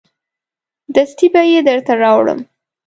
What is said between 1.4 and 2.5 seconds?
یې درته راوړم.